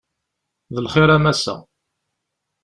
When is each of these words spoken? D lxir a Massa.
D 0.73 0.77
lxir 0.85 1.09
a 1.15 1.17
Massa. 1.25 1.55